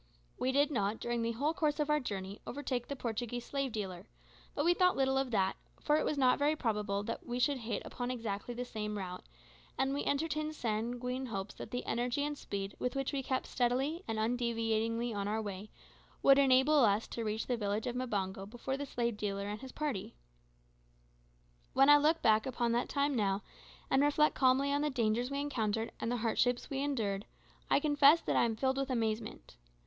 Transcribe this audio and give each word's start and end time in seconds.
We 0.39 0.51
did 0.51 0.71
not, 0.71 0.99
during 0.99 1.21
the 1.21 1.33
whole 1.33 1.53
course 1.53 1.79
of 1.79 1.87
our 1.91 1.99
journey, 1.99 2.41
overtake 2.47 2.87
the 2.87 2.95
Portuguese 2.95 3.45
slave 3.45 3.71
dealer; 3.71 4.07
but 4.55 4.65
we 4.65 4.73
thought 4.73 4.97
little 4.97 5.15
of 5.15 5.29
that, 5.29 5.57
for 5.79 5.95
it 5.97 6.05
was 6.05 6.17
not 6.17 6.39
very 6.39 6.55
probable 6.55 7.03
that 7.03 7.23
we 7.23 7.37
should 7.37 7.59
hit 7.59 7.83
upon 7.85 8.09
exactly 8.09 8.55
the 8.55 8.65
same 8.65 8.97
route, 8.97 9.23
and 9.77 9.93
we 9.93 10.03
entertained 10.03 10.55
sanguine 10.55 11.27
hopes 11.27 11.53
that 11.53 11.69
the 11.69 11.85
energy 11.85 12.23
and 12.23 12.35
speed 12.35 12.73
with 12.79 12.95
which 12.95 13.13
we 13.13 13.21
kept 13.21 13.45
steadily 13.45 14.01
and 14.07 14.17
undeviatingly 14.17 15.13
on 15.13 15.27
our 15.27 15.39
way 15.39 15.69
would 16.23 16.39
enable 16.39 16.83
us 16.83 17.07
to 17.09 17.23
reach 17.23 17.45
the 17.45 17.55
village 17.55 17.85
of 17.85 17.95
Mbango 17.95 18.47
before 18.49 18.77
the 18.77 18.87
slave 18.87 19.17
dealer 19.17 19.47
and 19.47 19.61
his 19.61 19.71
party. 19.71 20.15
When 21.73 21.89
I 21.89 21.97
look 21.97 22.23
back 22.23 22.47
upon 22.47 22.71
that 22.71 22.89
time 22.89 23.15
now, 23.15 23.43
and 23.87 24.01
reflect 24.01 24.33
calmly 24.33 24.73
on 24.73 24.81
the 24.81 24.89
dangers 24.89 25.29
we 25.29 25.39
encountered 25.39 25.91
and 25.99 26.11
the 26.11 26.17
hardships 26.17 26.71
we 26.71 26.79
endured, 26.79 27.27
I 27.69 27.79
confess 27.79 28.19
that 28.21 28.35
I 28.35 28.45
am 28.45 28.55
filled 28.55 28.77
with 28.77 28.89
amazement. 28.89 29.57